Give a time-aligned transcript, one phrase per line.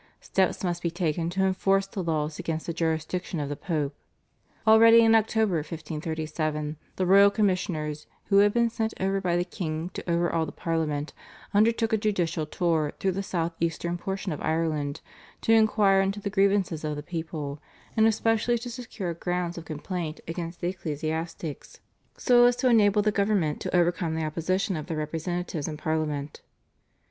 [0.19, 3.93] Steps must be taken to enforce the laws against the jurisdiction of the Pope.
[4.65, 9.89] Already in October 1537 the royal commissioners, who had been sent over by the king
[9.89, 11.13] to overawe the Parliament,
[11.53, 15.01] undertook a judicial tour through the south eastern portion of Ireland
[15.41, 17.61] to inquire into the grievances of the people,
[17.95, 21.79] and especially to secure grounds of complaint against the ecclesiastics,
[22.17, 26.41] so as to enable the government to overcome the opposition of their representatives in Parliament.